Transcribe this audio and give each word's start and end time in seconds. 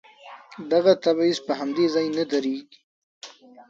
دغه 0.71 0.93
تبعيض 1.03 1.39
په 1.47 1.53
همدې 1.59 1.85
ځای 1.93 2.07
نه 2.17 2.23
درېږي. 2.31 2.77